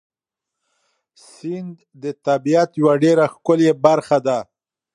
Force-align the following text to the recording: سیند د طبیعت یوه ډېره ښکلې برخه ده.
سیند 1.29 1.75
د 2.03 2.05
طبیعت 2.27 2.69
یوه 2.81 2.95
ډېره 3.03 3.25
ښکلې 3.33 3.71
برخه 3.85 4.17
ده. 4.27 4.39